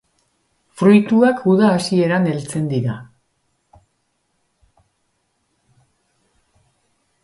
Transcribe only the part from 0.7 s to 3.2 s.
Fruituak uda hasieran heltzen dira.